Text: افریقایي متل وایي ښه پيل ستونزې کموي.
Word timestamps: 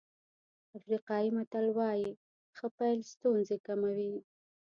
افریقایي 0.77 1.29
متل 1.37 1.65
وایي 1.77 2.09
ښه 2.57 2.67
پيل 2.77 2.99
ستونزې 3.13 3.57
کموي. 3.67 4.15